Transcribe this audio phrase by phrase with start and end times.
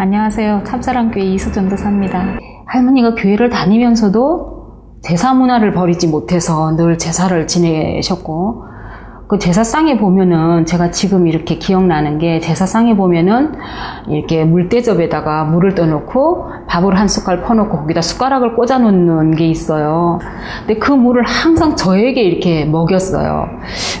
[0.00, 0.62] 안녕하세요.
[0.64, 2.38] 찹사랑교회 이수전도사입니다.
[2.64, 8.64] 할머니가 교회를 다니면서도 제사 문화를 버리지 못해서 늘 제사를 지내셨고
[9.28, 13.52] 그 제사상에 보면은 제가 지금 이렇게 기억나는 게 제사상에 보면은
[14.08, 20.18] 이렇게 물대접에다가 물을 떠놓고 밥을 한 숟갈 퍼놓고 거기다 숟가락을 꽂아 놓는 게 있어요.
[20.60, 23.50] 근데 그 물을 항상 저에게 이렇게 먹였어요.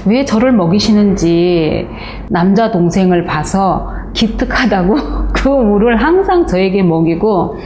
[0.06, 1.86] 왜 저를 먹이시는지
[2.30, 4.96] 남자 동생을 봐서 기특하다고
[5.34, 7.56] 그 물을 항상 저에게 먹이고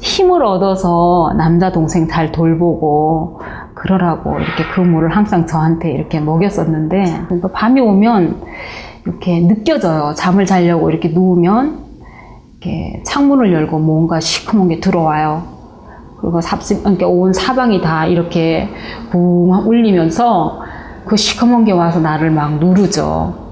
[0.00, 3.40] 힘을 얻어서 남자 동생 잘 돌보고
[3.74, 8.42] 그러라고 이렇게 그 물을 항상 저한테 이렇게 먹였었는데 그러니까 밤이 오면
[9.06, 10.14] 이렇게 느껴져요.
[10.14, 11.84] 잠을 자려고 이렇게 누우면
[12.52, 15.42] 이렇게 창문을 열고 뭔가 시커먼 게 들어와요.
[16.20, 18.68] 그리고 삽습, 그러니까 온 사방이 다 이렇게
[19.10, 20.62] 붕 울리면서
[21.04, 23.43] 그 시커먼 게 와서 나를 막 누르죠.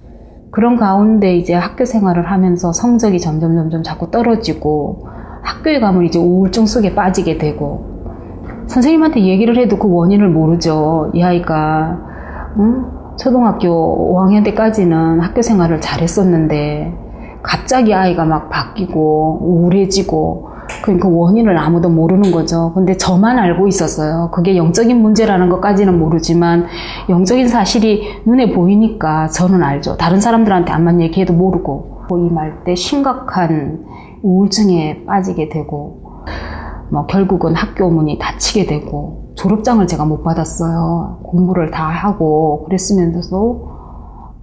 [0.53, 5.09] 그런 가운데 이제 학교 생활을 하면서 성적이 점점 점점 자꾸 떨어지고
[5.41, 7.91] 학교에 가면 이제 우울증 속에 빠지게 되고
[8.67, 11.11] 선생님한테 얘기를 해도 그 원인을 모르죠.
[11.15, 11.99] 이 아이가
[12.59, 12.85] 응?
[13.19, 16.99] 초등학교 5학년 때까지는 학교 생활을 잘했었는데
[17.43, 20.52] 갑자기 아이가 막 바뀌고 우울해지고
[20.83, 22.73] 그러니까 원인을 아무도 모르는 거죠.
[22.75, 24.31] 근데 저만 알고 있었어요.
[24.33, 26.67] 그게 영적인 문제라는 것까지는 모르지만
[27.09, 29.97] 영적인 사실이 눈에 보이니까 저는 알죠.
[29.97, 33.87] 다른 사람들한테 안만 얘기해도 모르고 임할 때 심각한
[34.23, 36.03] 우울증에 빠지게 되고
[36.91, 41.21] 뭐 결국은 학교 문이 닫히게 되고 졸업장을 제가 못 받았어요.
[41.23, 43.69] 공부를 다 하고 그랬으면서도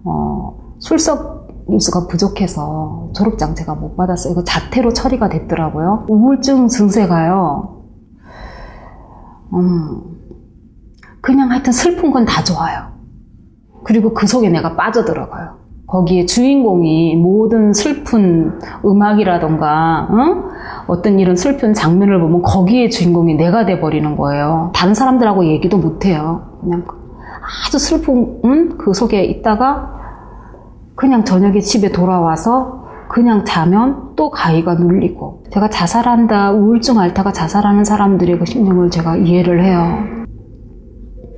[0.04, 1.39] 어, 출석
[1.72, 4.34] 일수가 부족해서 졸업장 제가 못 받았어요.
[4.34, 6.06] 이거 자퇴로 처리가 됐더라고요.
[6.10, 7.78] 우울증 증세가요.
[9.54, 10.02] 음,
[11.22, 12.90] 그냥 하여튼 슬픈 건 다 좋아요.
[13.84, 15.58] 그리고 그 속에 내가 빠져들어가요.
[15.88, 20.44] 거기에 주인공이 모든 슬픈 음악이라던가 응?
[20.88, 24.72] 어떤 이런 슬픈 장면을 보면 거기에 주인공이 내가 돼버리는 거예요.
[24.76, 26.58] 다른 사람들하고 얘기도 못해요.
[26.62, 26.86] 그냥
[27.66, 28.78] 아주 슬픈 응?
[28.78, 29.99] 그 속에 있다가
[31.00, 38.38] 그냥 저녁에 집에 돌아와서 그냥 자면 또 가위가 눌리고 제가 자살한다 우울증 앓다가 자살하는 사람들의
[38.38, 40.04] 그 심정을 제가 이해를 해요.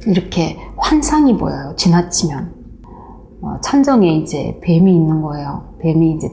[0.08, 1.76] 이렇게 환상이 보여요.
[1.78, 2.54] 지나치면.
[3.44, 5.76] 어, 천정에 이제 뱀이 있는 거예요.
[5.80, 6.28] 뱀이 이제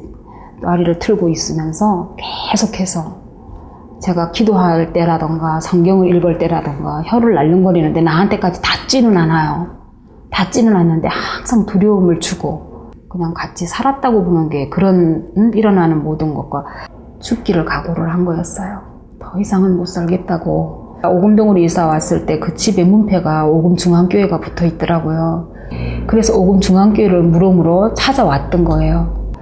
[0.63, 2.17] 다리를 틀고 있으면서
[2.51, 3.19] 계속해서
[4.01, 9.67] 제가 기도할 때라던가 성경을 읽을 때라던가 혀를 날름거리는데 나한테까지 닿지는 않아요.
[10.31, 12.68] 닿지는 않는데 항상 두려움을 주고
[13.09, 16.65] 그냥 같이 살았다고 보는 게 그런 음, 일어나는 모든 것과
[17.21, 18.81] 죽기를 각오를 한 거였어요.
[19.19, 25.53] 더 이상은 못 살겠다고 오금동으로 이사 왔을 때 그 집에 문패가 오금 중앙교회가 붙어 있더라고요.
[26.07, 29.33] 그래서 오금 중앙교회를 물어물어 찾아왔던 거예요.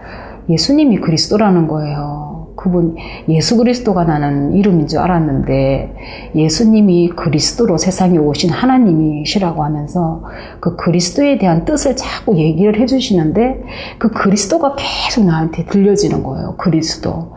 [0.49, 2.16] 예수님이 그리스도라는 거예요.
[2.57, 2.97] 그분
[3.29, 10.25] 예수 그리스도가 나는 이름인 줄 알았는데 예수님이 그리스도로 세상에 오신 하나님이시라고 하면서
[10.61, 13.63] 그 그리스도에 대한 뜻을 자꾸 얘기를 해주시는데
[13.99, 16.57] 그 그리스도가 계속 나한테 들려지는 거예요.
[16.57, 17.37] 그리스도.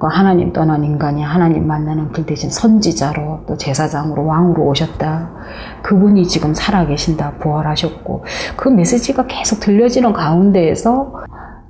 [0.00, 5.30] 그 하나님 떠난 인간이 하나님 만나는 길 대신 선지자로 또 제사장으로 왕으로 오셨다.
[5.82, 7.32] 그분이 지금 살아계신다.
[7.32, 8.24] 부활하셨고
[8.56, 11.12] 그 메시지가 계속 들려지는 가운데에서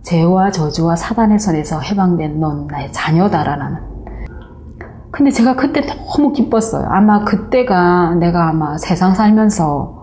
[0.03, 3.91] 죄와 저주와 사단의 손에서 해방된 넌 나의 자녀다라는
[5.13, 6.87] 근데 제가 그때 너무 기뻤어요.
[6.89, 9.99] 아마 그때가 내가 아마 세상 살면서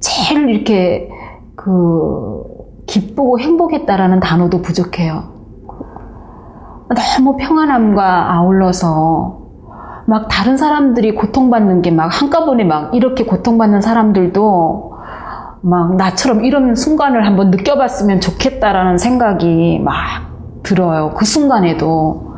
[0.00, 1.08] 제일 이렇게
[1.56, 2.42] 그
[2.86, 5.24] 기쁘고 행복했다라는 단어도 부족해요.
[7.18, 9.40] 너무 평안함과 아울러서
[10.06, 14.92] 막 다른 사람들이 고통받는 게 막 한꺼번에 막 이렇게 고통받는 사람들도
[15.62, 19.94] 막 나처럼 이런 순간을 한번 느껴봤으면 좋겠다라는 생각이 막
[20.62, 21.14] 들어요.
[21.16, 22.34] 그 순간에도.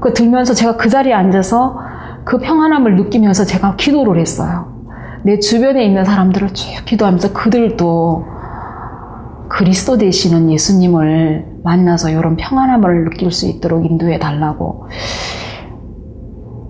[0.00, 1.78] 그 들면서 제가 그 자리에 앉아서
[2.24, 4.72] 그 평안함을 느끼면서 제가 기도를 했어요.
[5.22, 8.24] 내 주변에 있는 사람들을 쭉 기도하면서 그들도
[9.48, 14.86] 그리스도 되시는 예수님을 만나서 이런 평안함을 느낄 수 있도록 인도해 달라고.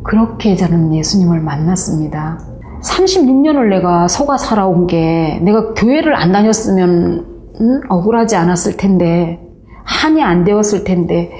[0.03, 2.50] 그렇게 저는 예수님을 만났습니다.
[2.83, 7.27] 36년을 내가 속아 살아온 게 내가 교회를 안 다녔으면
[7.61, 7.81] 음?
[7.89, 9.41] 억울하지 않았을 텐데
[9.85, 11.31] 한이 안 되었을 텐데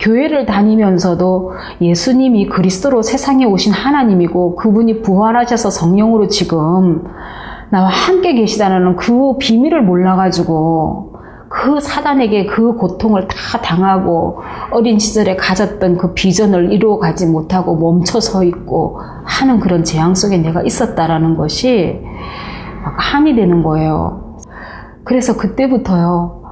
[0.00, 7.04] 교회를 다니면서도 예수님이 그리스도로 세상에 오신 하나님이고 그분이 부활하셔서 성령으로 지금
[7.70, 11.11] 나와 함께 계시다는 그 비밀을 몰라가지고
[11.52, 14.40] 그 사단에게 그 고통을 다 당하고
[14.70, 20.38] 어린 시절에 가졌던 그 비전을 이루어 가지 못하고 멈춰 서 있고 하는 그런 재앙 속에
[20.38, 22.00] 내가 있었다라는 것이
[22.82, 24.38] 막 한이 되는 거예요.
[25.04, 26.42] 그래서 그때부터요,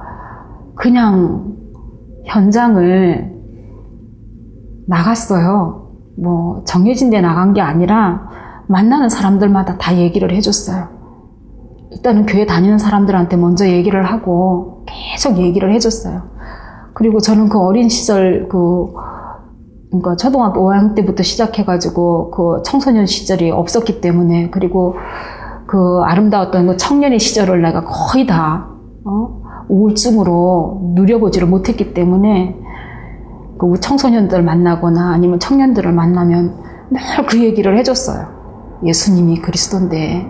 [0.75, 1.55] 그냥
[2.25, 3.31] 현장을
[4.87, 5.89] 나갔어요.
[6.21, 8.29] 뭐 정해진 데 나간 게 아니라
[8.67, 11.00] 만나는 사람들마다 다 얘기를 해줬어요.
[11.91, 16.23] 일단은 교회 다니는 사람들한테 먼저 얘기를 하고 계속 얘기를 해줬어요.
[16.93, 18.93] 그리고 저는 그 어린 시절 그
[19.89, 24.95] 그러니까 초등학교 5학년 때부터 시작해가지고 그 청소년 시절이 없었기 때문에 그리고
[25.67, 28.69] 그 아름다웠던 그 청년의 시절을 내가 거의 다
[29.05, 29.41] 어?
[29.67, 32.55] 우울증으로 누려보지를 못했기 때문에
[33.57, 36.55] 그 청소년들 만나거나 아니면 청년들을 만나면
[36.91, 38.27] 늘 그 얘기를 해줬어요.
[38.83, 40.27] 예수님이 그리스도인데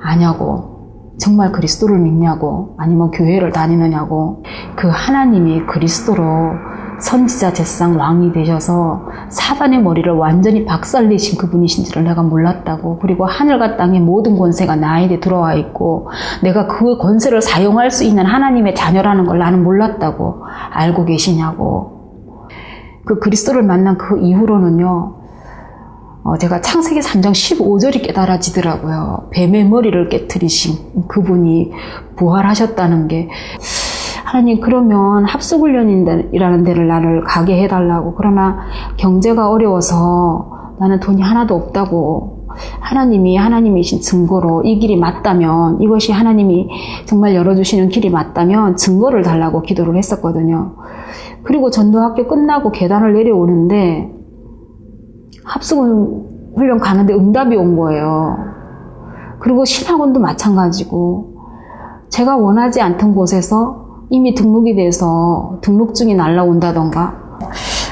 [0.00, 0.77] 아냐고
[1.18, 4.44] 정말 그리스도를 믿냐고 아니면 교회를 다니느냐고
[4.76, 6.52] 그 하나님이 그리스도로
[7.00, 12.98] 선지자 제상 왕이 되셔서 사단의 머리를 완전히 박살내신 그분이신지를 내가 몰랐다고.
[12.98, 16.08] 그리고 하늘과 땅의 모든 권세가 나에게 들어와 있고
[16.42, 20.42] 내가 그 권세를 사용할 수 있는 하나님의 자녀라는 걸 나는 몰랐다고
[20.72, 21.98] 알고 계시냐고.
[23.04, 25.14] 그 그리스도를 만난 그 이후로는요
[26.28, 29.28] 어, 제가 창세기 3장 15절이 깨달아지더라고요.
[29.30, 31.72] 뱀의 머리를 깨뜨리신 그분이
[32.16, 33.30] 부활하셨다는 게.
[34.24, 38.14] 하나님 그러면 합숙훈련이라는 데를 나를 가게 해달라고.
[38.14, 38.58] 그러나
[38.98, 42.46] 경제가 어려워서 나는 돈이 하나도 없다고.
[42.80, 46.68] 하나님이 하나님이신 증거로 이 길이 맞다면 이것이 하나님이
[47.06, 50.74] 정말 열어주시는 길이 맞다면 증거를 달라고 기도를 했었거든요.
[51.44, 54.17] 그리고 전도학교 끝나고 계단을 내려오는데
[55.48, 58.36] 합숙 훈련 가는데 응답이 온 거예요.
[59.40, 61.36] 그리고 신학원도 마찬가지고
[62.08, 67.14] 제가 원하지 않던 곳에서 이미 등록이 돼서 등록증이 날라온다던가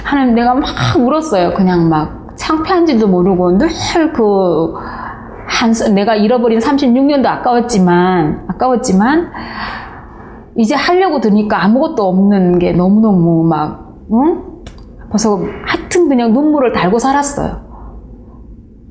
[0.04, 0.64] 하나님 내가 막
[0.98, 1.54] 울었어요.
[1.54, 4.74] 그냥 막 창피한지도 모르고 늘그
[5.46, 9.30] 한 내가 잃어버린 36년도 아까웠지만 아까웠지만
[10.56, 14.55] 이제 하려고 드니까 아무것도 없는 게 너무너무 막 응?
[15.16, 17.64] 벌써 하여튼 그냥 눈물을 달고 살았어요.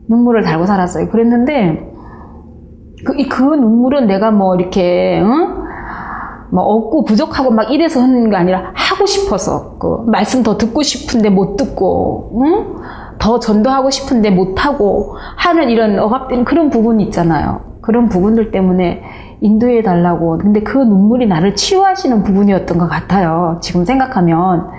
[0.10, 1.10] 눈물을 달고 살았어요.
[1.10, 1.92] 그랬는데
[3.06, 5.66] 그, 그 눈물은 내가 뭐 이렇게 응?
[6.52, 11.30] 뭐 없고 부족하고 막 이래서 하는 게 아니라 하고 싶어서 그 말씀 더 듣고 싶은데
[11.30, 12.76] 못 듣고 응?
[13.20, 17.62] 더 전도하고 싶은데 못 하고 하는 이런 억압된 그런 부분이 있잖아요.
[17.82, 19.04] 그런 부분들 때문에
[19.42, 20.40] 인도해 달라고.
[20.40, 23.60] 근데 그 눈물이 나를 치유하시는 부분이었던 것 같아요.
[23.62, 24.70] 지금 생각하면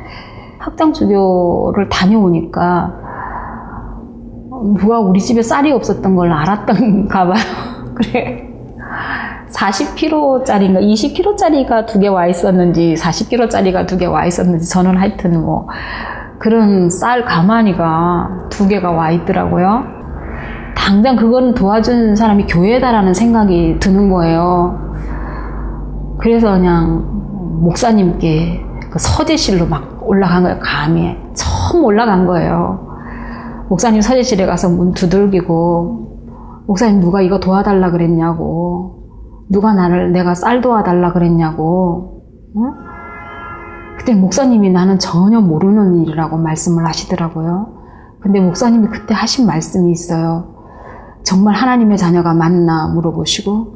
[0.58, 2.93] 학장주교를 다녀오니까
[4.79, 7.35] 누가 우리 집에 쌀이 없었던 걸 알았던가 봐요.
[7.94, 8.43] 그래.
[9.50, 15.69] 40kg짜리인가 20kg짜리가 두 개 와 있었는지 40kg짜리가 두 개 와 있었는지 저는 하여튼 뭐
[16.38, 19.85] 그런 쌀 가마니가 두 개가 와 있더라고요.
[20.76, 24.79] 당장 그거는 도와준 사람이 교회다라는 생각이 드는 거예요.
[26.19, 27.05] 그래서 그냥
[27.62, 30.58] 목사님께 그 서재실로 막 올라간 거예요.
[30.61, 32.87] 감히 처음 올라간 거예요.
[33.69, 38.97] 목사님 서재실에 가서 문 두들기고 목사님 누가 이거 도와달라 그랬냐고
[39.49, 42.23] 누가 나를 내가 쌀 도와달라 그랬냐고.
[42.56, 42.73] 응?
[43.99, 47.75] 그때 목사님이 나는 전혀 모르는 일이라고 말씀을 하시더라고요.
[48.20, 50.55] 근데 목사님이 그때 하신 말씀이 있어요.
[51.22, 53.75] 정말 하나님의 자녀가 맞나 물어보시고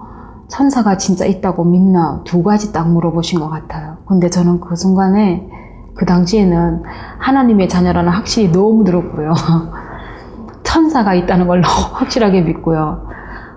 [0.49, 3.99] 천사가 진짜 있다고 믿나 두 가지 딱 물어보신 것 같아요.
[4.07, 5.49] 근데 저는 그 순간에
[5.95, 6.83] 그 당시에는
[7.19, 9.35] 하나님의 자녀라는 확실히 너무 들었고요.
[10.63, 13.11] 천사가 있다는 걸 너무 확실하게 믿고요.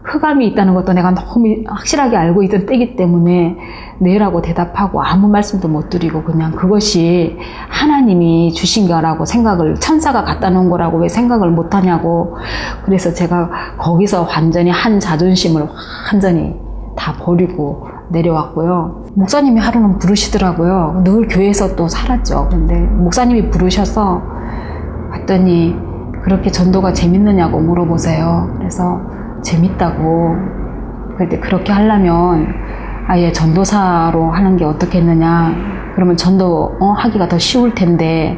[0.03, 3.55] 흑암이 있다는 것도 내가 너무 확실하게 알고 있던 때기 때문에
[3.99, 7.37] 네라고 대답하고 아무 말씀도 못 드리고 그냥 그것이
[7.69, 12.35] 하나님이 주신 거라고 생각을 천사가 갖다 놓은 거라고 왜 생각을 못 하냐고
[12.83, 15.67] 그래서 제가 거기서 완전히 한 자존심을
[16.11, 16.53] 완전히
[16.97, 19.05] 다 버리고 내려왔고요.
[19.15, 21.01] 목사님이 하루는 부르시더라고요.
[21.03, 22.49] 늘 교회에서 또 살았죠.
[22.49, 24.21] 근데 목사님이 부르셔서
[25.11, 25.75] 왔더니
[26.23, 28.55] 그렇게 전도가 재밌느냐고 물어보세요.
[28.57, 29.01] 그래서
[29.41, 30.35] 재밌다고.
[31.17, 32.47] 그때 그렇게 하려면
[33.07, 35.53] 아예 전도사로 하는 게 어떻겠느냐.
[35.95, 38.37] 그러면 전도 어, 하기가 더 쉬울 텐데.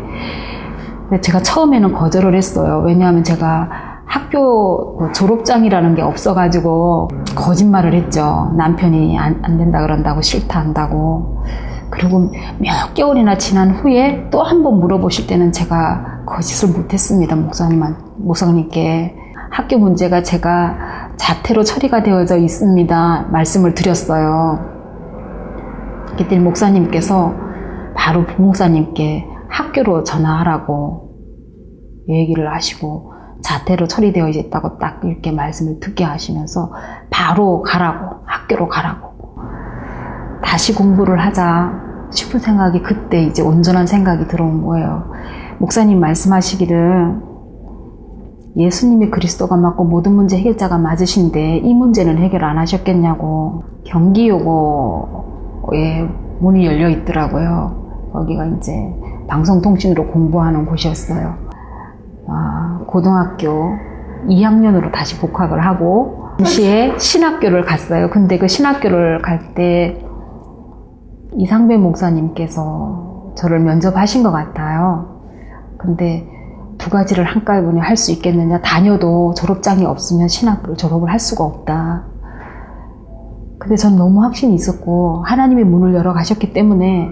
[1.22, 2.81] 제가 처음에는 거절을 했어요.
[2.86, 3.69] 왜냐하면 제가
[4.06, 8.52] 학교 그 졸업장이라는 게 없어가지고 거짓말을 했죠.
[8.58, 11.44] 남편이 안, 안 된다 그런다고 싫다 한다고.
[11.90, 17.36] 그리고 몇 개월이나 지난 후에 또 한 번 물어보실 때는 제가 거짓을 못했습니다.
[17.36, 19.16] 목사님한 목사님께
[19.52, 23.28] 학교 문제가 제가 자퇴로 처리가 되어져 있습니다.
[23.32, 24.60] 말씀을 드렸어요.
[26.18, 27.34] 그때 목사님께서
[27.96, 31.12] 바로 부목사님께 학교로 전화하라고
[32.10, 36.72] 얘기를 하시고 자퇴로 처리되어 있다고 딱 이렇게 말씀을 듣게 하시면서
[37.10, 39.38] 바로 가라고 학교로 가라고
[40.44, 41.72] 다시 공부를 하자
[42.12, 45.12] 싶은 생각이 그때 이제 온전한 생각이 들어온 거예요.
[45.58, 47.36] 목사님 말씀하시기를
[48.58, 54.48] 예수님이 그리스도가 맞고 모든 문제 해결자가 맞으신데 이 문제는 해결 안 하셨겠냐고 경기요고에
[56.39, 58.10] 문이 열려 있더라고요.
[58.13, 58.72] 거기가 이제
[59.27, 61.36] 방송통신으로 공부하는 곳이었어요.
[62.27, 63.74] 아, 고등학교
[64.30, 68.10] 2학년으로 다시 복학을 하고 동시에 신학교를 갔어요.
[68.10, 70.02] 근데 그 신학교를 갈 때
[71.34, 75.20] 이상배 목사님께서 저를 면접하신 것 같아요.
[75.78, 76.25] 근데
[76.78, 78.62] 두 가지를 한꺼번에 할 수 있겠느냐.
[78.62, 82.06] 다녀도 졸업장이 없으면 신학교를 졸업을 할 수가 없다.
[83.60, 87.12] 근데 전 너무 확신이 있었고 하나님의 문을 열어 가셨기 때문에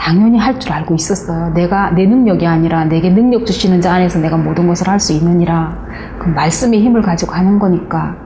[0.00, 1.52] 당연히 할 줄 알고 있었어요.
[1.52, 5.76] 내가 내 능력이 아니라 내게 능력 주시는 자 안에서 내가 모든 것을 할 수 있느니라.
[6.18, 8.16] 그 말씀의 힘을 가지고 하는 거니까.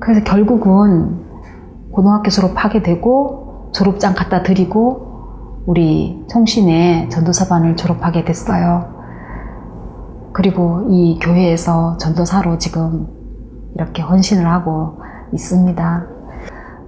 [0.00, 1.20] 그래서 결국은
[1.92, 8.98] 고등학교 졸업하게 되고 졸업장 갖다 드리고 우리 청신의 전도사반을 졸업하게 됐어요.
[10.32, 13.06] 그리고 이 교회에서 전도사로 지금
[13.74, 15.00] 이렇게 헌신을 하고
[15.32, 16.06] 있습니다.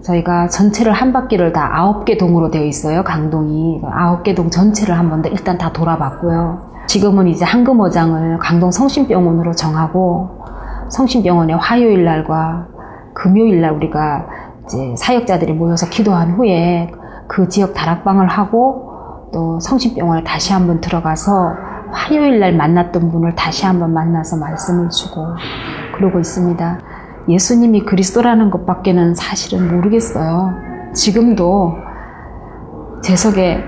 [0.02, 3.04] 저희가 전체를 한 바퀴를 다 아홉 개 동으로 되어 있어요.
[3.04, 6.73] 강동이 아홉 개 동 전체를 한번 일단 다 돌아봤고요.
[6.87, 10.42] 지금은 이제 한금어장을 강동 성심병원으로 정하고
[10.88, 12.66] 성심병원에 화요일 날과
[13.14, 14.26] 금요일 날 우리가
[14.64, 16.90] 이제 사역자들이 모여서 기도한 후에
[17.28, 21.52] 그 지역 다락방을 하고 또 성심병원에 다시 한번 들어가서
[21.92, 25.26] 화요일 날 만났던 분을 다시 한번 만나서 말씀을 주고
[25.97, 26.78] 그러고 있습니다.
[27.29, 30.52] 예수님이 그리스도라는 것밖에는 사실은 모르겠어요.
[30.93, 31.75] 지금도
[33.02, 33.62] 제 속에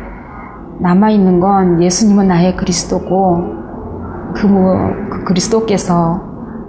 [0.80, 3.64] 남아있는 건 예수님은 나의 그리스도고
[4.34, 4.76] 그, 뭐,
[5.10, 6.20] 그 그리스도께서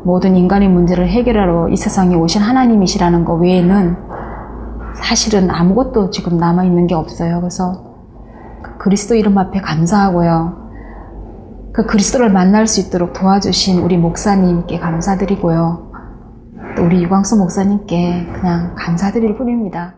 [0.03, 3.97] 모든 인간의 문제를 해결하러 이 세상에 오신 하나님이시라는 것 외에는
[4.95, 7.39] 사실은 아무것도 지금 남아있는 게 없어요.
[7.39, 7.83] 그래서
[8.61, 10.65] 그 그리스도 이름 앞에 감사하고요.
[11.73, 15.84] 그 그리스도를 만날 수 있도록 도와주신 우리 목사님께 감사드리고요.
[16.75, 19.95] 또 우리 유광수 목사님께 그냥 감사드릴 뿐입니다.